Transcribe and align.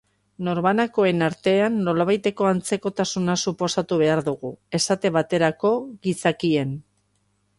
Norbanakoen 0.45 1.25
artean 1.25 1.75
nolabaiteko 1.89 2.47
antzekotasuna 2.53 3.35
suposatu 3.45 4.01
behar 4.03 4.23
dugu, 4.31 4.51
esate 4.81 5.11
baterako, 5.19 5.75
gizakien. 6.09 6.73